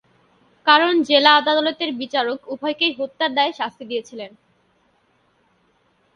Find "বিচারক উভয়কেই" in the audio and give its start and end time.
1.93-2.93